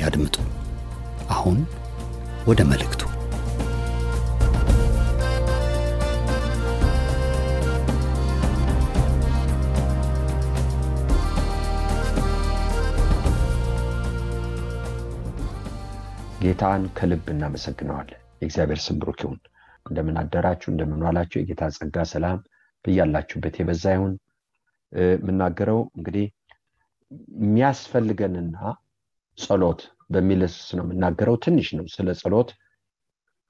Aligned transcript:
ያድምጡ። 0.00 0.36
አሁን 1.30 1.58
ወደ 2.46 2.60
መልእክቱ። 2.70 3.02
ጌታን 16.42 16.82
ከልብ 16.96 17.24
እናመሰግነዋለን። 17.32 18.20
የእግዚአብሔር 18.40 18.80
ስም 18.84 18.98
ብሩክ 19.00 19.20
ይሁን። 19.24 19.38
እንደምን 19.86 20.16
አደራችሁ፣ 20.20 20.68
እንደምን 20.72 21.02
ዋላችሁ። 21.06 21.38
የጌታ 21.40 21.64
ጸጋ 21.76 22.04
ሰላም 22.12 22.38
ብያላችሁበት 22.84 23.54
የበዛ 23.60 23.84
ይሁን። 23.94 24.14
የምናገረው 24.92 25.80
እንግዲህ 25.96 26.26
የሚያስፈልገንና 27.40 28.56
ጸሎት 29.42 29.80
በሚል 30.14 30.40
ነው 30.72 30.84
የምናገረው። 30.84 31.36
ትንሽ 31.44 31.68
ነው 31.78 31.86
ስለ 31.94 32.10
ጸሎት 32.20 32.50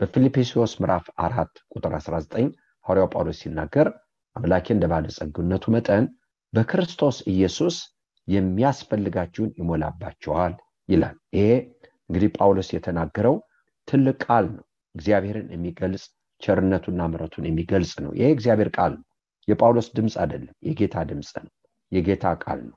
በፊልጵስዩስ 0.00 0.72
ምዕራፍ 0.80 1.06
አራት 1.24 1.52
ቁጥር 1.74 1.92
19 1.98 2.50
ሐዋርያው 2.86 3.08
ጳውሎስ 3.12 3.38
ሲናገር 3.42 3.88
አምላኬ 4.36 4.66
እንደ 4.74 4.84
ባለጸግነቱ 4.92 5.64
መጠን 5.74 6.04
በክርስቶስ 6.52 7.16
ኢየሱስ 7.32 7.76
የሚያስፈልጋችሁን 8.28 9.50
ይሞላባችኋል 9.58 10.52
ይላል። 10.88 11.16
ይሄ 11.36 11.48
እንግዲህ 12.10 12.30
ጳውሎስ 12.36 12.68
የተናገረው 12.74 13.36
ትልቅ 13.88 14.16
ቃል 14.24 14.46
ነው። 14.56 14.64
እግዚአብሔርን 14.94 15.48
የሚገልጽ 15.54 16.04
ቸርነቱና 16.42 17.00
ምሕረቱን 17.10 17.44
የሚገልጽ 17.48 17.92
ነው። 18.04 18.12
ይሄ 18.18 18.28
እግዚአብሔር 18.36 18.70
ቃል 18.76 18.92
ነው። 18.96 19.04
የጳውሎስ 19.48 19.88
ድምፅ 19.96 20.14
አይደለም፣ 20.22 20.54
የጌታ 20.68 20.96
ድምፅ 21.10 21.30
ነው። 21.38 21.52
የጌታ 21.92 22.24
ቃል 22.44 22.60
ነው። 22.68 22.76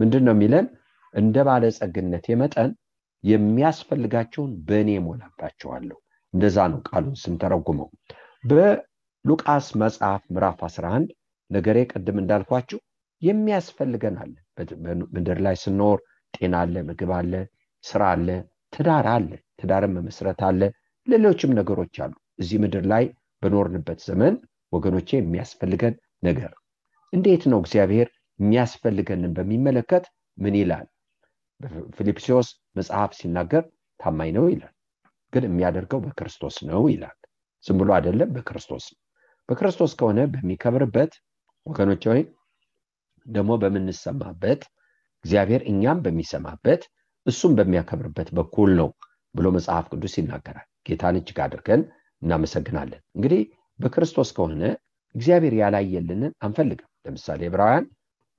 ምንድን 0.00 0.22
ነው 0.26 0.34
የሚለን? 0.36 0.66
እንደ 1.14 1.36
ባለጸግነቴ 1.48 2.36
መጠን 2.40 2.70
የሚያስፈልጋቸውን 3.24 4.52
በእኔ 4.66 4.90
ሞላባቸዋለሁ። 5.06 5.98
እንደዛ 6.34 6.66
ነው 6.72 6.80
ቃሉን 6.88 7.16
ስንተረጉመው። 7.22 7.88
በሉቃስ 8.44 9.66
መጽሐፍ 9.82 10.22
ምዕራፍ 10.34 10.60
11 10.66 11.08
ነገሬ 11.50 11.78
ቅድም 11.92 12.18
እንዳልኳችሁ 12.22 12.78
የሚያስፈልገን 13.22 14.16
አለ። 14.22 14.34
ምድር 15.14 15.38
ላይ 15.46 15.56
ስኖር 15.62 15.98
ጤና 16.34 16.54
አለ፣ 16.62 16.76
ምግብ 16.88 17.10
አለ፣ 17.18 17.32
ስራ 17.84 18.02
አለ፣ 18.14 18.28
ትዳር 18.72 19.06
አለ፣ 19.14 19.30
ትዳርን 19.60 19.92
መመስረት 19.96 20.40
አለ፣ 20.48 20.60
ሌሎችም 21.06 21.52
ነገሮች 21.58 21.96
አሉ። 22.04 22.12
እዚህ 22.38 22.58
ምድር 22.64 22.84
ላይ 22.92 23.04
በኖርንበት 23.42 24.00
ዘመን 24.08 24.34
ወገኖቼ 24.72 25.08
የሚያስፈልገን 25.16 25.94
ነገር 26.22 26.52
እንዴት 27.12 27.42
ነው? 27.50 27.58
እግዚአብሔር 27.62 28.08
የሚያስፈልገንን 28.38 29.32
በሚመለከት 29.36 30.04
ምን 30.38 30.54
ይላል? 30.60 30.86
በፊልጵስዩስ 31.60 32.48
መጽሐፍ 32.76 33.10
ሲናገር 33.18 33.64
ታማኝ 34.00 34.30
ነው 34.36 34.44
ይላል። 34.52 34.74
ግን 35.32 35.44
የሚያደርገው 35.46 36.00
በክርስቶስ 36.04 36.56
ነው 36.68 36.82
ይላል። 36.92 37.16
ዝም 37.64 37.78
ብሎ 37.80 37.90
አይደለም፣ 37.96 38.30
በክርስቶስ 38.36 38.84
በክርስቶስ 39.48 39.92
ከሆነ 39.98 40.20
በሚከብርበት 40.32 41.12
ወገኖች 41.66 42.02
ወይ 42.10 42.20
ደግሞ 43.26 43.52
በምንሰማበት 43.62 44.60
እግዚአብሔር 45.24 45.62
እኛም 45.70 45.98
በሚሰማበት 46.04 46.82
እሱም 47.26 47.52
በሚያከብርበት 47.58 48.28
በኩል 48.38 48.70
ነው 48.80 48.88
ብሎ 49.34 49.46
መጽሐፍ 49.56 49.86
ቅዱስ 49.92 50.14
ይናገራል። 50.20 50.66
ጌታን 50.88 51.18
እጅግ 51.20 51.38
አድርገን 51.46 51.80
እናመሰግናለን። 52.22 53.02
እንግዲህ 53.16 53.42
በክርስቶስ 53.78 54.30
ከሆነ 54.36 54.62
እግዚአብሔር 55.14 55.54
ያላየልንን 55.60 56.32
አንፈልግም። 56.46 56.90
ለምሳሌ 57.06 57.40
ዕብራውያን 57.48 57.84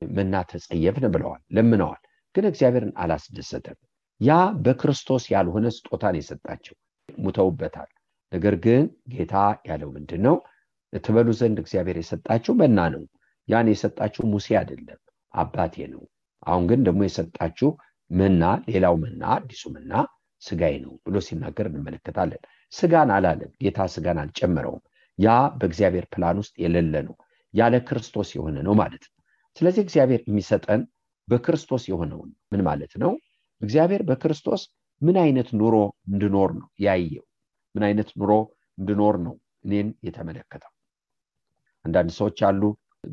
መና 0.02 0.36
ተጸየፍን 0.50 1.06
ብለዋል፣ 1.14 1.42
ለምነዋል፣ 1.56 2.02
ግን 2.36 2.46
እግዚአብሔርን 2.50 2.94
አላስደሰተም። 3.02 3.78
ያ 4.22 4.32
በክርስቶስ 4.66 5.24
ያልሆነ 5.34 5.68
ስጦታን 5.76 6.16
የሰጣቸው 6.20 6.76
ሙተውበታል። 7.10 7.90
ነገር 8.32 8.56
ግን 8.66 8.82
ጌታ 9.14 9.36
ያለው 9.70 9.90
ምንድን 9.96 10.22
ነው? 10.28 10.36
ትበሉ 11.04 11.30
ዘንድ 11.40 11.58
እግዚአብሔር 11.64 11.98
የሰጣችሁ 12.00 12.54
መና 12.62 12.80
ነው። 12.94 13.04
ያን 13.48 13.68
የሰጣችሁ 13.72 14.24
ሙሴ 14.32 14.48
አይደለም 14.60 15.00
አባቴ 15.34 15.76
ነው። 15.94 16.02
አሁን 16.44 16.64
ግን 16.70 16.82
ደግሞ 16.88 17.02
የሰጣችሁ 17.06 17.70
መና 18.12 18.44
ሌላው 18.68 18.96
መና 19.02 19.24
አዲሱ 19.36 19.64
መና 19.76 19.94
ስጋዬ 20.42 20.76
ነው 20.84 20.94
ብሎ 21.06 21.18
ሲናገር 21.26 21.66
እንመለከታለን። 21.70 22.42
ስጋን 22.74 23.10
አላለም 23.16 23.52
ጌታ፣ 23.64 23.88
ስጋን 23.94 24.20
አልጨመረውም። 24.24 24.84
ያ 25.20 25.30
በእግዚአብሔር 25.60 26.06
ፕላን 26.14 26.38
ውስጥ 26.42 26.54
የሌለ 26.64 26.96
ነው፣ 27.08 27.16
ያለ 27.54 27.76
ክርስቶስ 27.88 28.30
የሆነ 28.36 28.58
ነው 28.68 28.74
ማለት 28.82 29.04
ነው። 29.08 29.16
ስለዚህ 29.58 29.82
እግዚአብሔር 29.86 30.22
የሚሰጠን 30.24 30.82
በክርስቶስ 31.30 31.84
የሆነውን 31.90 32.30
ምን 32.52 32.62
ማለት 32.68 32.94
ነው? 33.04 33.12
እግዚአብሔር 33.62 34.02
በክርስቶስ 34.10 34.62
ምን 35.02 35.18
አይነት 35.24 35.50
ኑሮ 35.60 35.76
እንድኖር 36.10 36.52
ነው 36.60 36.68
ያየው። 36.86 37.26
ምን 37.76 37.84
አይነት 37.88 38.10
ኑሮ 38.20 38.32
እንድኖር 38.78 39.16
ነው 39.26 39.36
እኔን 39.66 39.88
የተመለከተው። 40.08 40.72
አንዳንድ 41.86 42.12
ሰዎች 42.18 42.40
አሉ 42.50 42.62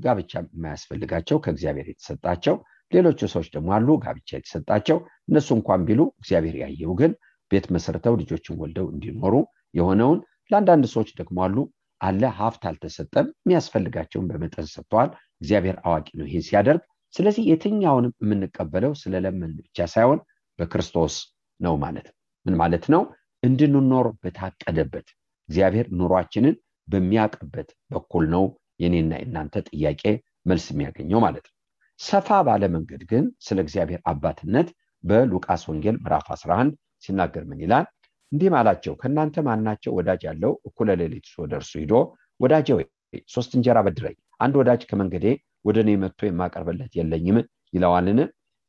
ጋብቻ 0.00 0.32
የማያስፈልጋቸው 0.47 1.37
ከእግዚአብሔር 1.44 1.87
የተሰጣቸው 1.91 2.54
ሌሎቹ 2.93 3.21
ሰዎች 3.32 3.49
ደግሞ 3.54 3.69
አሉ 3.77 3.88
ጋብቻ 4.04 4.31
የተሰጣቸው 4.38 4.98
እነሱ 5.28 5.48
እንኳን 5.59 5.84
ቢሉ 5.88 6.00
እግዚአብሔር 6.21 6.56
ያየው 6.62 6.93
ግን 7.00 7.12
ቤት 7.50 7.66
መሰረተው 7.75 8.15
ልጆችን 8.21 8.59
ወልደው 8.62 8.87
እንዲኖሩ 8.93 9.34
የሆነውን 9.75 10.19
ለአንዳንድ 10.50 10.84
ሰዎች 10.93 11.10
ደግሞ 11.21 11.38
አሉ 11.47 11.56
አለ 12.00 12.22
ሀብት 12.38 12.62
አልተሰጠም 12.71 13.27
የሚያስፈልጋቸውን 13.38 14.27
በመጠን 14.31 14.66
ሰጥተዋል 14.75 15.10
እግዚአብሔር 15.41 15.77
አዋቂ 15.87 16.09
ነው 16.19 16.27
ይህን 16.28 16.44
ሲያደርግ 16.48 16.83
ስለዚህ 17.16 17.44
የትኛውንም 17.50 18.12
የምንቀበለው 18.22 18.93
ስለለምን 19.03 19.53
ብቻ 19.60 19.86
ሳይሆን 19.95 20.18
በክርስቶስ 20.59 21.15
ነው 21.60 21.74
ማለት 21.84 22.07
ምን 22.47 22.54
ማለት 22.60 22.84
ነው? 22.95 23.03
እንድንኖር 23.42 24.07
በታቀደበት 24.22 25.07
እግዚአብሔር 25.48 25.86
ኑሯችንን 25.98 26.54
በሚያውቅበት 26.89 27.68
በኩል 27.92 28.24
ነው 28.34 28.45
የኔና 28.83 29.13
የእናንተ 29.21 29.63
ጥያቄ 29.71 30.03
መልስ 30.47 30.66
የሚያገኘው 30.72 31.21
ማለት 31.24 31.45
ነው። 31.47 31.54
ሰፋ 32.01 32.28
ባለ 32.47 32.65
መንገድ 32.74 33.03
ግን 33.10 33.24
ስለ 33.47 33.59
እግዚአብሔር 33.65 34.01
አባትነት 34.12 34.69
በሉቃስ 35.04 35.62
ወንጌል 35.71 35.97
ምዕራፍ 36.03 36.27
11 36.34 36.74
ሲናገር 37.04 37.45
ምን 37.51 37.60
ይላል? 37.65 37.86
እንዲህም 38.33 38.54
አላቸው 38.60 38.95
ከእናንተ 39.01 39.42
ማናቸው 39.48 39.92
ወዳጅ 39.98 40.22
ያለው 40.28 40.53
እኩለ 40.69 40.91
ሌሊት 41.01 41.28
ወደ 41.42 41.53
እርሱ 41.60 41.72
ሂዶ 41.83 41.95
ወዳጄ 42.41 42.69
ወይ 42.78 42.86
ሶስት 43.34 43.51
እንጀራ 43.59 43.78
በድረኝ፣ 43.86 44.16
አንድ 44.41 44.54
ወዳጅ 44.60 44.80
ከመንገዴ 44.91 45.27
ወደ 45.66 45.77
እኔ 45.84 45.91
መጥቶ 46.03 46.21
የማቀርብለት 46.28 46.92
የለኝም 46.98 47.39
ይለዋልን? 47.74 48.21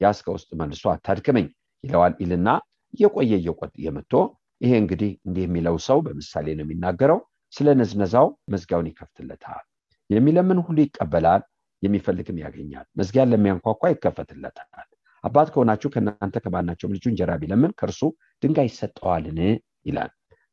ያስ 0.01 0.17
ከውስጥ 0.25 0.49
መልሶ 0.59 0.83
አታድክመኝ 0.93 1.45
ይለዋል 1.83 2.13
ይልና 2.21 2.49
እየቆየ 2.93 3.31
እየቆየ 3.39 3.87
መጥቶ 3.97 4.13
ይሄ 4.61 4.71
እንግዲህ 4.81 5.11
እንዲህ 5.27 5.43
የሚለው 5.47 5.75
ሰው 5.87 5.97
በምሳሌ 6.05 6.47
ነው 6.57 6.65
የሚናገረው። 6.65 7.19
ስለ 7.53 7.67
ነዝነዛው 7.79 8.27
መዝጊያውን 8.53 8.87
ይከፍትለታል። 8.89 9.65
የሚለምን 10.09 10.59
ሁሉ 10.65 10.77
ይቀበላል 10.85 11.41
የሚፈልግም 11.83 12.37
ያገኛል። 12.43 12.85
መዝጊያን 12.99 13.31
ለሚያንኳኳ 13.33 13.81
ይከፈትለታል። 13.93 14.87
አባት 15.23 15.47
ከሆናችሁ 15.53 15.89
ከእናንተ 15.93 16.35
ከማናቸውም 16.43 16.93
ልጁ 16.95 17.05
እንጀራ 17.11 17.31
ቢለምን 17.41 17.71
ከእርሱ 17.79 18.01
ድንጋይ 18.43 18.67
ይሰጠዋልን 18.69 19.39
ይላል። 19.87 20.11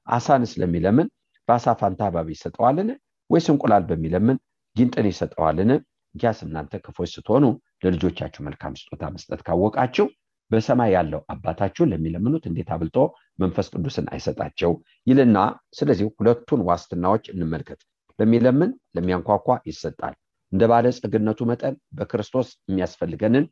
አሳንስ 0.09 0.53
ለሚለምን 0.61 1.09
በአሳ 1.49 1.67
ፋንታ 1.81 2.03
እባብ 2.11 2.29
ይሰጠዋልን? 2.35 2.89
ወይስ 3.31 3.47
እንቁላል 3.53 3.85
በሚለምን 3.91 4.37
ጊንጥን 4.77 5.07
ይሰጠዋልን? 5.11 5.71
እንኪያስ 6.15 6.41
እናንተ 6.45 6.75
ክፎች 6.85 7.11
ስትሆኑ 7.15 7.45
ለልጆቻችሁ 7.85 8.41
መልካም 8.47 8.77
ስጦታ 8.81 9.05
መስጠት 9.15 9.41
ካወቃችሁ 9.47 10.07
በሰማይ 10.51 10.91
ያለው 10.95 11.21
አባታችሁ 11.33 11.85
ለሚለምኑት 11.91 12.45
እንዴት 12.47 12.69
አብልጦ 12.75 12.97
መንፈስ 13.39 13.67
ቅዱስን 13.75 14.07
አይሰጣቸው? 14.13 14.73
ይልና 15.07 15.39
ስለዚህ 15.79 16.07
ሁለቱን 16.13 16.61
ዋስትናዎች 16.69 17.25
እንመልከት። 17.33 17.81
ለሚለምን 18.19 18.71
ለሚያንኳኳ 18.97 19.57
ይሰጣል። 19.69 20.15
እንደ 20.53 20.63
ባለጸግነቱ 20.71 21.41
መጠን 21.51 21.75
በክርስቶስ 21.99 22.49
የሚያስፈልገንን 22.69 23.47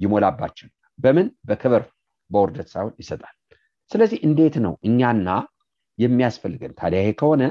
ይሞላባቸው። 0.00 0.68
በምን? 0.98 1.28
በክብር 1.48 1.82
በውርደት 2.30 2.68
ሳይሆን 2.74 2.94
ይሰጣል። 3.00 3.34
ስለዚህ 3.90 4.18
እንዴት 4.26 4.56
ነው 4.64 4.74
እኛና 4.88 5.28
የሚያስፈልገን? 5.98 6.74
ታዲያ 6.80 7.00
ይሄ 7.02 7.10
ከሆነ 7.20 7.42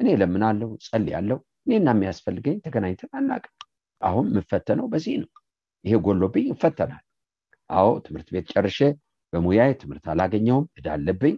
እኔ 0.00 0.08
ለምናለው 0.20 0.70
ጸል 0.86 1.06
ያለው 1.14 1.38
እኔና 1.66 1.88
የሚያስፈልገኝ 1.94 2.56
ተገናኝተን 2.66 3.10
አናቅም 3.18 3.54
አሁን 4.00 4.26
የምፈተነው 4.30 4.86
በዚህ 4.92 5.14
ነው። 5.22 5.30
ይሄ 5.84 5.94
ጎሎብኝ 6.06 6.46
ይፈተናል 6.52 7.02
አዎ 7.70 7.88
ትምህርት 8.04 8.28
ቤት 8.34 8.46
ጨርሼ 8.52 8.78
በሙያዬ 9.32 9.70
ትምህርት 9.80 10.04
አላገኘውም 10.12 10.66
እዳለብኝ 10.78 11.34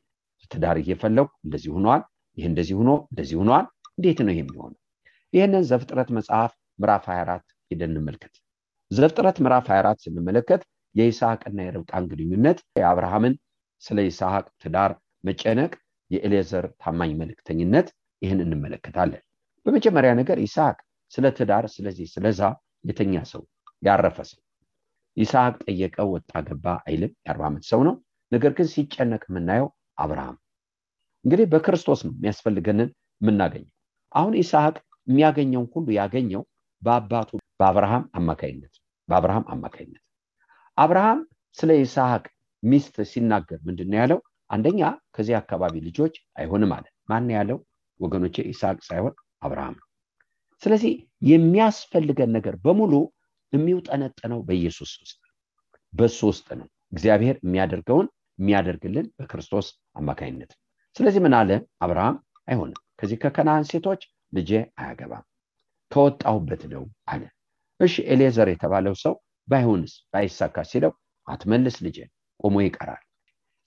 ትዳር 0.51 0.77
እየፈለጉ 0.83 1.29
እንደዚህ 1.47 1.71
ሆኗል 1.77 2.03
ይህ 2.39 2.47
እንደዚህ 2.51 2.75
ሆኖ 2.81 2.91
እንደዚህ 3.11 3.37
ሆኗል። 3.41 3.65
እንዴት 3.99 4.19
ነው 4.21 4.33
ይሄ 4.33 4.41
የሚሆነው? 4.43 4.79
ይህንን 5.33 5.65
ዘፍጥረት 5.71 6.09
መጽሐፍ 6.17 6.53
ምዕራፍ 6.79 7.05
24 7.11 7.43
ሄደን 7.71 7.91
እንመልከት። 7.93 8.35
ዘፍጥረት 8.91 9.37
ምዕራፍ 9.45 9.67
24 9.71 10.05
ስንመለከት 10.05 10.63
የይስሐቅና 10.95 11.59
የርብቃን 11.67 12.05
ግንኙነት 12.13 12.59
የአብርሃምን 12.79 13.35
ስለ 13.83 13.99
ይስሐቅ 14.06 14.47
ትዳር 14.63 14.93
መጨነቅ 15.25 15.73
የኤሌዘር 16.11 16.65
ታማኝ 16.83 17.11
መልእክተኝነት 17.21 17.89
ይህን 18.23 18.41
እንመለከታለን። 18.45 19.23
በመጀመሪያ 19.67 20.11
ነገር 20.21 20.39
ይስሐቅ 20.45 20.79
ስለ 21.12 21.27
ትዳር 21.37 21.65
ስለዚህ 21.75 22.07
ስለዛ 22.15 22.41
የተኛ 22.85 23.15
ሰው 23.33 23.43
ያረፈ 23.83 24.19
ሰው። 24.31 24.41
ይስሐቅ 25.17 25.55
ጠየቀው 25.65 26.09
ወጣ 26.15 26.33
ገባ 26.49 26.67
አይልም። 26.87 27.12
የአርባ 27.21 27.45
ዓመት 27.49 27.65
ሰው 27.71 27.81
ነው። 27.89 27.95
ነገር 28.33 28.53
ግን 28.59 28.67
ሲጨነቅ 28.73 29.23
የምናየው 29.29 29.69
አብርሃም። 29.99 30.37
እንግዲህ 31.25 31.47
በክርስቶስ 31.53 32.01
ነው 32.07 32.12
የሚያስፈልገንን 32.17 32.91
የምናገኘው። 33.21 33.73
አሁን 34.12 34.35
ይስሐቅ 34.41 34.77
የሚያገኘውን 35.09 35.69
ሁሉ 35.75 35.87
ያገኘው 35.99 36.43
በአባቱ 36.83 37.31
በአብርሃም 37.61 38.05
አማካይነት 38.15 38.75
በአብርሃም 39.09 39.45
አማካይነት 39.55 40.03
አብርሃም 40.79 41.21
ስለ 41.59 41.71
ይስሐቅ 41.81 42.25
ሚስት 42.63 42.97
ሲናገር 43.11 43.59
ምንድን 43.67 43.95
ያለው? 43.99 44.19
አንደኛ 44.51 44.81
ከዚህ 45.15 45.35
አካባቢ 45.41 45.75
ልጆች 45.87 46.15
አይሆንም 46.37 46.73
አለ። 46.77 46.87
ማን 47.09 47.29
ያለው? 47.37 47.59
ወገኖቼ 48.01 48.37
ይስሐቅ 48.49 48.79
ሳይሆን 48.89 49.15
አብርሃም 49.43 49.75
ነው 49.79 49.87
ስለዚህ 50.62 50.93
የሚያስፈልገን 51.31 52.31
ነገር 52.37 52.55
በሙሉ 52.65 52.93
የሚውጠነጠነው 53.53 54.41
በኢየሱስ 54.49 54.91
ውስጥ 55.03 55.19
በሱ 55.93 56.19
ውስጥ 56.31 56.49
ነው 56.61 56.67
እግዚአብሔር 56.93 57.37
የሚያደርገውን 57.41 58.07
የሚያደርግልን 58.39 59.07
በክርስቶስ 59.19 59.67
አማካኝነት 59.95 60.53
ስለዚህ 60.97 61.21
ምን 61.25 61.35
አለ? 61.39 61.51
አብርሃም 61.85 62.17
አይሆንም። 62.49 62.79
ከዚህ 63.01 63.19
ከከናን 63.23 63.67
ሴቶች 63.71 64.01
ልጄ 64.33 64.51
አያገባም። 64.81 65.25
ከወጣሁበት 65.91 66.63
ነው 66.73 66.83
አለ። 67.06 67.23
እሺ 67.81 67.95
ኤሌዘር 68.13 68.49
የተባለው 68.51 68.95
ሰው 69.03 69.15
ባይሆንስ 69.49 69.93
ባይሳካ 70.13 70.56
ሲለው 70.71 70.93
አትመልስ 71.27 71.77
ልጄ 71.87 71.99
ቆሞ 72.41 72.56
ይቀራል። 72.65 73.03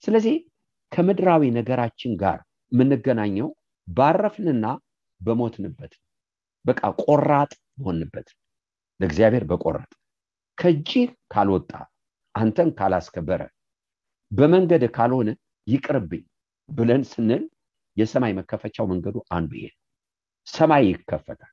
ስለዚህ 0.04 0.36
ከምድራዊ 0.92 1.42
ነገራችን 1.58 2.12
ጋር 2.22 2.38
የምንገናኘው 2.72 3.48
ባረፍንና 3.88 4.66
በሞትንበት 5.20 5.92
በቃ 6.64 6.80
ቆራጥ 7.02 7.50
በሆንበት 7.76 8.28
ለእግዚአብሔር 9.00 9.44
በቆረጥ 9.50 9.90
ከእጅህ 10.58 11.08
ካልወጣ 11.32 11.70
አንተን 12.34 12.68
ካላስከበረ 12.78 13.42
በመንገድ 14.30 14.84
ካልሆነ 14.96 15.28
ይቅርብኝ 15.66 16.22
ብለን 16.68 17.02
ስንል 17.10 17.42
የሰማይ 17.96 18.32
መከፈቻው 18.38 18.86
መንገዱ 18.92 19.16
አንዱ 19.36 19.50
ይሄ 19.58 19.66
ሰማይ 20.46 20.84
ይከፈታል። 20.88 21.52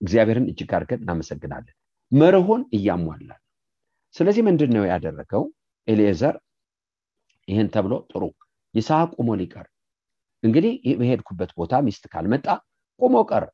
እግዚአብሔርን 0.00 0.48
እጅግ 0.50 0.72
አድርገን 0.76 1.00
እናመሰግናለን። 1.02 1.76
መርሆን 2.12 2.62
እያሟላል 2.76 3.40
ስለዚህ 4.14 4.42
ምንድን 4.48 4.70
ነው 4.76 4.84
ያደረገው? 4.90 5.42
ኤሌዘር 5.88 6.36
ይህን 7.48 7.68
ተብሎ 7.74 7.94
ጥሩ 8.10 8.22
ይስሐቅ 8.74 9.10
ቁሞ 9.16 9.30
ሊቀር። 9.40 9.66
እንግዲህ 10.42 10.72
በሄድኩበት 11.00 11.50
ቦታ 11.58 11.74
ሚስት 11.86 12.04
ካልመጣ 12.12 12.46
ቁሞ 13.00 13.16
ቀር 13.30 13.44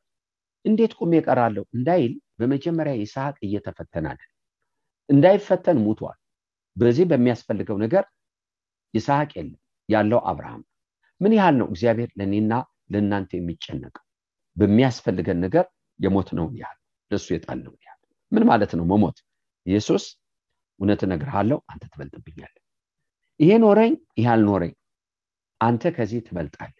እንዴት 0.65 0.93
ቁሜ 0.99 1.13
ቀራለሁ 1.27 1.65
እንዳይል 1.77 2.13
በመጀመሪያ 2.39 2.95
ይስሐቅ 3.01 3.37
እየተፈተናል 3.47 4.21
እንዳይፈተን 5.09 5.79
ሙቷል። 5.87 6.19
በዚህ 6.77 7.05
በሚያስፈልገው 7.11 7.77
ነገር 7.85 8.05
ይስሐቅ 8.95 9.31
የለም 9.37 9.61
ያለው 9.89 10.21
አብርሃም 10.31 10.63
ምን 11.21 11.33
ያህል 11.39 11.55
ነው 11.61 11.67
እግዚአብሔር 11.73 12.11
ለእኔና 12.19 12.53
ለእናንተ 12.93 13.31
የሚጨነቀው? 13.37 14.05
በሚያስፈልገን 14.57 15.39
ነገር 15.45 15.65
የሞት 16.01 16.29
ነው 16.39 16.47
ያህል 16.61 16.79
ለእሱ 17.11 17.27
የጣልነው 17.35 17.75
ያህል። 17.85 18.01
ምን 18.33 18.45
ማለት 18.51 18.73
ነው 18.79 18.85
መሞት? 18.93 19.17
ኢየሱስ 19.67 20.05
እውነት 20.81 21.01
እነግርሃለሁ 21.07 21.59
አንተ 21.71 21.83
ትበልጥብኛለ 21.93 22.55
ይሄ 23.41 23.51
ኖረኝ 23.63 23.93
ይህ 24.19 24.27
አልኖረኝ 24.33 24.73
አንተ 25.61 25.93
ከዚህ 25.97 26.21
ትበልጣል 26.27 26.73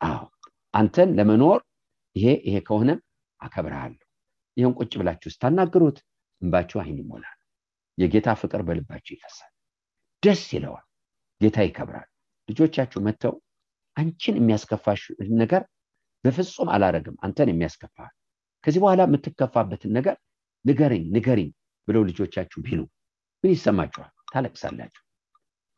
አዎ 0.00 0.22
አንተን 0.74 1.10
ለመኖር 1.18 1.60
ይሄ 2.16 2.26
ይሄ 2.46 2.56
ከሆነም 2.66 3.00
አከብረሃለሁ 3.40 4.00
ይህን 4.56 4.72
ቁጭ 4.78 4.92
ብላችሁ 5.00 5.28
ስታናግሩት 5.34 5.98
እንባችሁ 6.42 6.78
አይን 6.82 6.98
ይሞላል። 7.02 7.38
የጌታ 7.98 8.28
ፍቅር 8.40 8.60
በልባችሁ 8.68 9.12
ይፈሳል። 9.16 9.52
ደስ 10.22 10.42
ይለዋል። 10.54 10.86
ጌታ 11.40 11.58
ይከብራል። 11.66 12.08
ልጆቻችሁ 12.48 13.00
መጥተው 13.06 13.34
አንቺን 13.96 14.36
የሚያስከፋሽ 14.40 15.02
ነገር 15.42 15.62
በፍጹም 16.24 16.68
አላረግም 16.74 17.16
አንተን 17.26 17.48
የሚያስከፋ 17.52 17.96
ከዚህ 18.64 18.80
በኋላ 18.82 19.02
የምትከፋበትን 19.08 19.92
ነገር 19.98 20.16
ንገረኝ 20.64 21.04
ንገሪኝ 21.14 21.48
ብለው 21.88 22.02
ልጆቻችሁ 22.08 22.58
ቢሉ 22.66 22.80
ምን 23.44 23.52
ይሰማችኋል? 23.52 24.10
ታለቅሳላችሁ። 24.32 25.02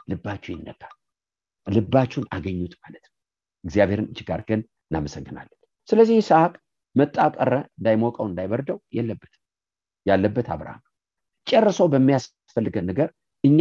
ልባችሁ 0.08 0.52
ይነካል። 0.54 0.94
ልባችሁን 1.66 2.26
አገኙት 2.36 2.74
ማለት 2.82 3.04
ነው። 3.06 3.14
እግዚአብሔርን 3.64 4.08
እጅግ 4.10 4.30
አድርገን 4.34 4.60
እናመሰግናለን 4.86 5.58
ስለዚህ 5.88 6.16
ይስሐቅ 6.20 6.52
መጣ 6.96 7.16
ቀረ 7.36 7.54
እንዳይሞቀው 7.78 8.26
እንዳይበርደው 8.28 8.78
የለበት 8.96 9.32
ያለበት 10.06 10.46
አብርሃም 10.54 10.82
ጨርሶ 11.46 11.80
በሚያስፈልገን 11.92 12.86
ነገር 12.90 13.08
እኛ 13.44 13.60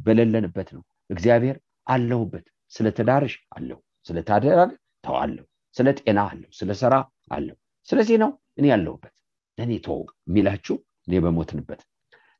በሌለንበት 0.00 0.68
ነው። 0.76 0.82
እግዚአብሔር 1.10 1.56
አለሁበት። 1.86 2.44
ስለ 2.72 2.86
ትዳርሽ 2.96 3.34
አለው 3.56 3.78
ስለ 4.06 4.18
ታደራግ 4.28 4.70
ተዋለሁ 5.04 5.44
ስለ 5.76 5.88
ጤና 5.98 6.20
አለው 6.30 6.50
ስለ 6.58 6.70
ስራ 6.82 6.94
አለው 7.30 7.56
ስለዚህ 7.88 8.16
ነው 8.22 8.30
እኔ 8.58 8.66
ያለሁበት 8.72 9.12
ለእኔ 9.58 9.72
ተው 9.86 9.98
የሚላችሁ 10.28 10.76
እኔ 11.06 11.14
በሞትንበት። 11.24 11.80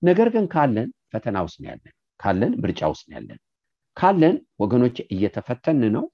ነገር 0.03 0.29
ግን 0.35 0.45
ካለን 0.55 0.89
ፈተና 1.13 1.39
ውስጥ 1.47 1.59
ያለን 1.69 1.93
ካለን 2.21 2.53
ምርጫ 2.63 2.81
ውስጥ 2.93 3.07
ያለን። 3.15 3.39
ካለን 3.97 4.37
ወገኖች 4.63 4.97
እየተፈተን 5.15 5.81
ነው 5.97 6.05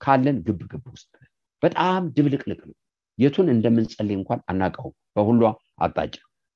ካለን 0.00 0.36
ግብ 0.46 0.60
ግብ 0.72 0.84
ውስጥ 0.94 1.12
በጣም 1.62 2.02
ድብልቅልቅ 2.16 2.60
ነው። 2.68 2.76
የቱን 3.18 3.48
እንደምንጸልይ 3.54 4.16
እንኳን 4.18 4.40
አናቀውም 4.50 4.94
በሁሉ 5.16 5.40
አቅጣጫ። 5.84 6.14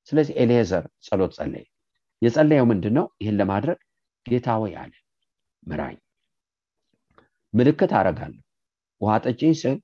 ስለዚህ 0.09 0.33
ኤሌዘር 0.41 0.85
ጸሎት 1.07 1.31
ጸለየ። 1.37 1.65
የጸለየው 2.21 2.65
ምንድን 2.71 2.93
ነው 2.97 3.05
ይህን 3.21 3.37
ለማድረግ 3.39 3.79
ጌታ 4.25 4.47
ወይ 4.61 4.73
አለ 4.81 4.93
ምራኝ 5.63 5.97
ምልክት 7.53 7.91
አረጋለሁ 7.99 8.41
ውሃ 9.01 9.13
ጠጭኝ 9.25 9.53
ስል 9.61 9.77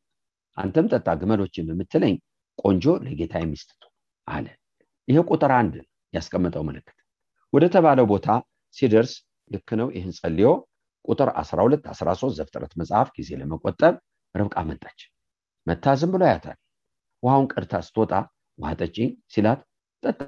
አንተም 0.58 0.88
ጠጣ 0.94 1.08
ግመሎችን 1.22 1.70
የምትለኝ 1.72 2.16
ቆንጆ 2.60 2.86
ለጌታ 3.06 3.34
የሚስትቱ 3.42 3.84
አለ። 4.28 4.46
ይሄ 5.08 5.20
ቁጥር 5.30 5.52
አንድ 5.60 5.76
ያስቀመጠው 6.14 6.64
ምልክት። 6.68 6.98
ወደ 7.54 7.66
ተባለው 7.74 8.06
ቦታ 8.12 8.28
ሲደርስ 8.76 9.14
ልክ 9.52 9.70
ነው። 9.80 9.88
ይህን 9.96 10.14
ጸልዮ 10.20 10.50
ቁጥር 11.06 11.30
12 11.40 11.88
13 11.94 12.38
ዘፍጥረት 12.38 12.74
መጽሐፍ 12.82 13.10
ጊዜ 13.18 13.30
ለመቆጠብ 13.42 13.96
ርብቃ 14.36 14.58
መጣች 14.70 15.00
መታ 15.68 15.86
ዝም 16.00 16.12
ብሎ 16.14 16.24
ያታል 16.32 16.58
ውሃውን 17.24 17.48
ቀድታ 17.54 17.74
ስትወጣ 17.88 18.14
ውሃ 18.60 18.72
ጠጪኝ 18.80 19.10
ሲላት 19.34 19.60
ጠጣ 20.04 20.20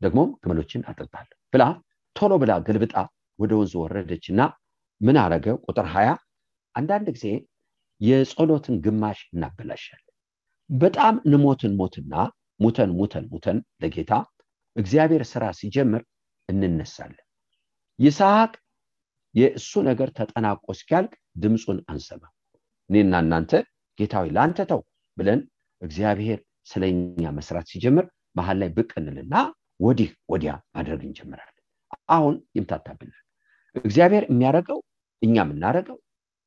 ደግሞም 0.00 0.30
ግመሎችን 0.42 0.86
አጠጣለሁ 0.90 1.36
ብላ 1.52 1.64
ቶሎ 2.16 2.32
ብላ 2.42 2.52
ገልብጣ 2.66 2.94
ወደ 3.38 3.52
ወንዙ 3.58 3.72
ወረደች 3.82 4.24
እና 4.32 4.40
ምን 5.00 5.16
አረገ? 5.22 5.46
ቁጥር 5.66 5.86
20 5.92 6.16
አንዳንድ 6.74 7.06
ጊዜ 7.16 7.26
የጸሎትን 8.00 8.76
ግማሽ 8.84 9.18
እናበላሻለን። 9.32 10.10
በጣም 10.70 11.14
ንሞትን 11.32 11.72
ሞትና 11.80 12.14
ሙተን 12.60 12.90
ሙተን 12.98 13.24
ሙተን 13.32 13.58
ለጌታ 13.82 14.12
እግዚአብሔር 14.76 15.22
ስራ 15.32 15.44
ሲጀምር 15.58 16.02
እንነሳለን። 16.48 17.24
ይስሐቅ 17.98 18.52
የእሱ 19.34 19.72
ነገር 19.88 20.08
ተጠናቆ 20.18 20.64
እስኪያልቅ 20.74 21.12
ድምፁን 21.42 21.78
አንሰማ። 21.92 22.22
እኔና 22.90 23.14
እናንተ 23.24 23.52
ጌታዊ 23.98 24.26
ለአንተ 24.36 24.58
ተው 24.70 24.80
ብለን 25.16 25.40
እግዚአብሔር 25.82 26.38
ስለኛ 26.66 27.24
መስራት 27.36 27.66
ሲጀምር 27.72 28.04
መሀል 28.36 28.56
ላይ 28.62 28.70
ብቅ 28.76 28.90
እንልና 29.00 29.34
ወዲህ 29.80 30.10
ወዲያ 30.32 30.52
ማድረግ 30.74 31.00
እንጀምራለን። 31.06 31.50
አሁን 32.14 32.34
ይምታታብናል 32.56 33.22
እግዚአብሔር 33.76 34.24
የሚያደርገው 34.28 34.78
እኛ 35.22 35.36
የምናደርገው 35.42 35.98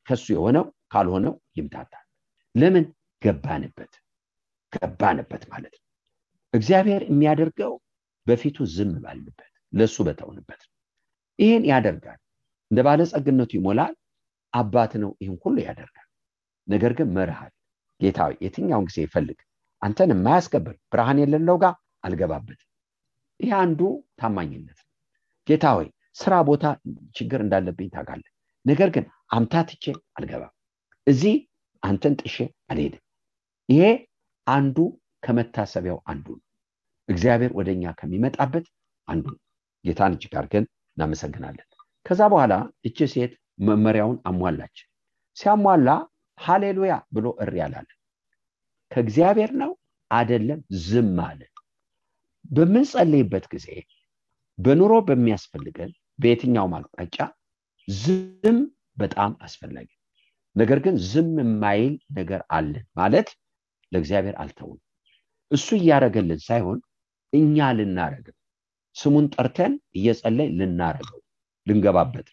ከሱ 0.08 0.26
የሆነው 0.36 0.66
ካልሆነው 0.94 1.34
ይምታታል 1.58 2.06
ለምን? 2.56 2.86
ገባንበት 3.22 3.94
ገባንበት 4.74 5.44
ማለት 5.52 5.74
ነው። 5.78 5.86
እግዚአብሔር 6.54 7.02
የሚያደርገው 7.08 7.74
በፊቱ 8.28 8.66
ዝም 8.74 8.92
ባልንበት 9.04 9.40
ለእሱ 9.74 9.98
በተውንበት። 10.08 10.62
ይህን 11.40 11.64
ያደርጋል። 11.72 12.20
እንደ 12.72 12.80
ባለጸግነቱ 12.88 13.52
ይሞላል። 13.58 13.94
አባት 14.54 14.94
ነው 15.02 15.12
ይህን 15.22 15.38
ሁሉ 15.44 15.56
ያደርጋል 15.66 16.07
ነገር 16.68 16.92
ግን 16.98 17.10
መርሃል 17.16 17.52
ጌታ 18.02 18.20
የትኛውን 18.44 18.88
ጊዜ 18.90 18.98
ይፈልግ? 19.06 19.38
አንተን 19.82 20.12
የማያስከብር 20.14 20.76
ብርሃን 20.92 21.20
የሌለው 21.22 21.58
ጋር 21.64 21.74
አልገባበትም። 22.04 22.70
ይህ 23.40 23.52
አንዱ 23.62 23.80
ታማኝነት 24.20 24.80
ነው። 24.80 24.92
ጌታ 25.48 25.66
ሆይ 25.78 25.88
ስራ 26.16 26.34
ቦታ 26.48 26.64
ችግር 27.16 27.40
እንዳለብኝ 27.44 27.90
ታውቃለህ 27.96 28.32
ነገር 28.66 28.90
ግን 28.96 29.06
አምታትቼ 29.32 29.84
አልገባም። 30.18 30.54
እዚህ 31.08 31.36
አንተን 31.84 32.14
ጥሼ 32.22 32.38
አልሄድም። 32.72 33.04
ይሄ 33.70 33.84
አንዱ 34.48 34.78
ከመታሰቢያው 35.24 36.00
አንዱ 36.12 36.28
ነው። 36.38 36.44
እግዚአብሔር 37.10 37.52
ወደኛ 37.54 37.94
ከሚመጣበት 38.00 38.66
አንዱ 39.08 39.26
ነው። 39.34 39.42
ጌታን 39.86 40.16
እጅግ 40.16 40.34
አድርገን 40.40 40.66
እናመሰግናለን። 40.98 41.68
ከዛ 42.06 42.22
በኋላ 42.34 42.54
እች 42.86 43.00
ሴት 43.14 43.34
መመሪያውን 43.60 44.18
አሟላች። 44.30 44.78
ሲያሟላ 45.38 45.90
ሃሌሉያ 46.40 46.94
ብሎ 47.16 47.28
እሪ 47.44 47.54
ያላለ 47.62 47.88
ከእግዚአብሔር 48.92 49.52
ነው 49.62 49.72
አደለም 50.12 50.60
ዝም 50.86 51.16
አለ። 51.26 51.42
በምንጸልይበት 52.52 53.46
ጊዜ 53.54 53.68
በኑሮ 54.60 54.94
በሚያስፈልገን 55.08 55.92
በየትኛውም 56.20 56.74
አቅጣጫ 56.78 57.18
ዝም 57.88 58.60
በጣም 58.98 59.32
አስፈላጊ። 59.46 59.90
ነገር 60.56 60.80
ግን 60.86 60.96
ዝም 61.10 61.34
የማይል 61.42 61.94
ነገር 62.18 62.42
አለን 62.58 62.86
ማለት 63.00 63.28
ለእግዚአብሔር 63.92 64.36
አልተውን 64.44 64.80
እሱ 65.52 65.68
እያደረገልን 65.78 66.40
ሳይሆን 66.48 66.80
እኛ 67.34 67.68
ልናረገው 67.78 68.36
ስሙን 68.96 69.26
ጠርተን 69.34 69.74
እየጸለይ 69.98 70.48
ልናረገው 70.60 71.20
ልንገባበት። 71.68 72.28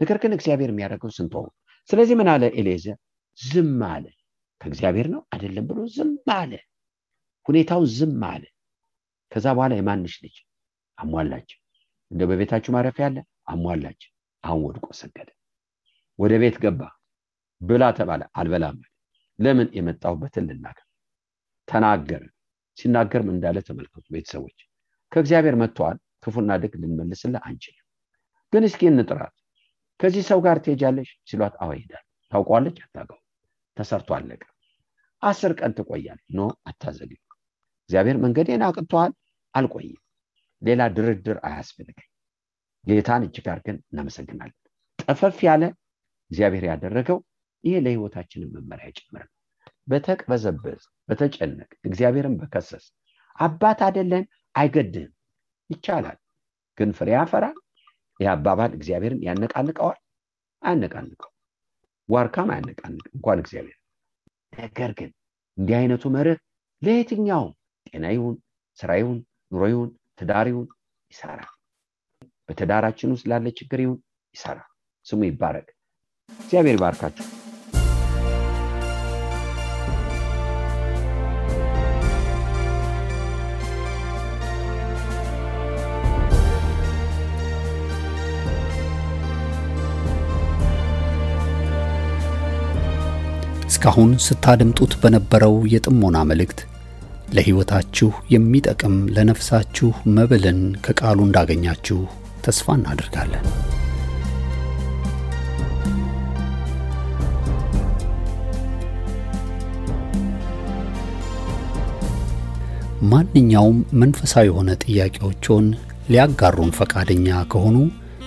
ነገር 0.00 0.18
ግን 0.22 0.32
እግዚአብሔር 0.36 0.70
የሚያደርገው 0.72 1.10
ስንተው 1.16 1.44
ስለዚህ 1.90 2.14
ምን 2.20 2.28
አለ 2.32 2.44
ኤሌዘር 2.60 2.96
ዝም 3.38 3.80
አለ። 3.88 4.04
ከእግዚአብሔር 4.60 5.06
ነው? 5.14 5.22
አይደለም 5.32 5.64
ብሎ 5.70 5.78
ዝም 5.94 6.10
አለ። 6.36 6.52
ሁኔታውን 7.46 7.88
ዝም 7.96 8.20
አለ። 8.30 8.44
ከዛ 9.32 9.46
በኋላ 9.56 9.72
የማንሽ 9.76 10.14
ልጅ 10.24 10.36
አሟላች። 10.98 11.50
እንደ 12.10 12.22
በቤታችሁ 12.30 12.70
ማረፊያ 12.74 13.04
ያለ 13.06 13.18
አሟላች። 13.52 14.02
አሁን 14.44 14.60
ወድቆ 14.66 14.86
ሰገደ። 15.00 15.28
ወደ 16.18 16.32
ቤት 16.42 16.56
ገባ። 16.64 16.80
ብላ 17.60 17.84
ተባለ። 17.98 18.22
አልበላም 18.38 18.78
ለምን? 19.38 19.68
የመጣሁበትን 19.76 20.44
ልናገር። 20.48 20.86
ተናገረ። 21.68 22.22
ሲናገርም 22.78 23.28
እንዳለ 23.34 23.58
ተመልከቱ 23.66 24.06
ቤተሰቦች። 24.14 24.58
ከእግዚአብሔር 25.12 25.56
መጥተዋል 25.60 25.96
ክፉና 26.24 26.52
ደግ 26.62 26.72
ልንመልስልህ 26.82 27.42
አንችልም። 27.48 27.84
ግን 28.52 28.64
እስኪ 28.68 28.82
እንጥራት። 28.90 29.34
ከዚህ 30.00 30.22
ሰው 30.28 30.38
ጋር 30.46 30.56
ትሄጃለሽ? 30.64 31.10
ሲሏት 31.28 31.54
አዎ 31.62 31.70
ይሄዳል 31.76 32.04
ታውቋለች 32.32 32.76
አታውቀው 32.84 33.18
ተሰርቶ 33.76 34.10
አለቀ። 34.16 34.42
አስር 35.22 35.52
ቀን 35.58 35.72
ትቆያል 35.76 36.18
ኖ 36.36 36.40
አታዘግ 36.68 37.10
እግዚአብሔር 37.90 38.16
መንገዴን 38.24 38.64
አቅጥተዋል 38.66 39.12
አልቆይም። 39.54 40.00
ሌላ 40.62 40.82
ድርድር 40.96 41.38
አያስፈልገኝ 41.48 42.08
ጌታን 42.84 43.22
እጅግ 43.26 43.46
አድርገን 43.52 43.78
እናመሰግናለን። 43.84 44.58
ጠፈፍ 44.98 45.38
ያለ 45.46 45.64
እግዚአብሔር 46.30 46.64
ያደረገው 46.70 47.18
ይህ 47.64 47.76
ለህይወታችንን 47.84 48.50
መመሪያ 48.56 48.88
ጭምር 48.98 49.26
በተቅበዘበዝ 49.88 50.82
በተጨነቅ 51.08 51.70
እግዚአብሔርን 51.88 52.34
በከሰስ 52.40 52.84
አባት 53.38 53.80
አደለን 53.86 54.24
አይገድህም። 54.54 55.12
ይቻላል 55.70 56.18
ግን 56.78 56.90
ፍሬ 56.98 57.08
ያፈራል። 57.16 57.56
ይህ 58.20 58.28
አባባል 58.32 58.72
እግዚአብሔርን 58.76 59.22
ያነቃንቀዋል? 59.26 59.98
አያነቃንቀው 60.62 61.30
ዋርካም 62.08 62.48
አያነቃንቅ 62.54 63.04
እንኳን 63.14 63.38
እግዚአብሔር። 63.42 63.78
ነገር 64.52 64.90
ግን 64.98 65.10
እንዲህ 65.58 65.76
አይነቱ 65.78 66.04
መርህ 66.14 66.38
ለየትኛውም 66.82 67.52
ጤና 67.86 68.04
ይሁን 68.14 68.34
ስራ 68.78 68.90
ይሁን 69.00 69.18
ኑሮ 69.52 69.64
ይሁን 69.72 69.88
ትዳር 70.18 70.46
ይሁን 70.50 70.66
ይሰራል 71.10 71.50
በትዳራችን 72.48 73.12
ውስጥ 73.14 73.26
ላለ 73.30 73.46
ችግር 73.58 73.80
ይሁን 73.84 73.98
ይሰራል 74.34 74.68
ስሙ 75.06 75.20
ይባረክ። 75.28 75.68
እግዚአብሔር 76.40 76.76
ይባርካችሁ 76.78 77.26
እስካሁን 93.84 94.12
ስታደምጡት 94.26 94.92
በነበረው 95.00 95.54
የጥሞና 95.72 96.18
መልእክት 96.28 96.60
ለሕይወታችሁ 97.34 98.08
የሚጠቅም 98.32 98.94
ለነፍሳችሁ 99.14 99.88
መብልን 100.14 100.60
ከቃሉ 100.84 101.18
እንዳገኛችሁ 101.24 101.98
ተስፋ 102.44 102.76
እናደርጋለን። 102.78 103.44
ማንኛውም 113.04 113.80
መንፈሳዊ 114.02 114.48
የሆነ 114.50 114.78
ጥያቄዎችን 114.84 115.66
ሊያጋሩን 116.08 116.72
ፈቃደኛ 116.78 117.42
ከሆኑ 117.52 117.76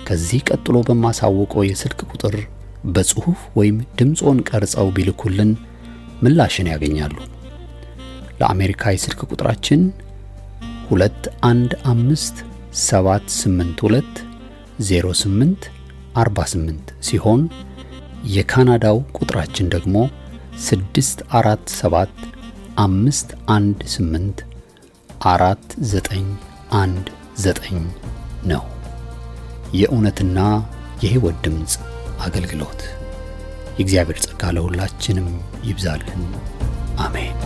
ከዚህ 0.06 0.46
ቀጥሎ 0.50 0.76
በማሳወቀው 0.88 1.66
የስልክ 1.68 2.02
ቁጥር 2.12 2.36
በጽሑፍ 2.88 3.40
ወይም 3.56 3.76
ድምፆን 3.98 4.38
ቀርጸው 4.48 4.86
ቢልኩልን 4.96 5.50
ምላሽን 6.22 6.66
ያገኛሉ። 6.72 7.16
ለአሜሪካ 8.40 8.82
የስልክ 8.94 9.20
ቁጥራችን 9.28 9.80
215 10.90 12.42
782 12.82 14.22
08 14.84 15.68
48 16.16 16.92
ሲሆን 17.08 17.42
የካናዳው 18.34 18.96
ቁጥራችን 19.18 19.66
ደግሞ 19.74 19.96
647 20.62 22.24
518 22.78 24.42
4919 25.26 27.78
ነው። 28.50 28.62
የእውነትና 29.72 30.38
የሕይወት 31.02 31.36
ድምፅ 31.44 31.72
አገልግሎት 32.26 32.80
የእግዚአብሔር 33.78 34.18
ጸጋ 34.24 34.50
ለሁላችንም 34.50 35.28
ይብዛልን። 35.64 36.22
አሜን። 36.98 37.36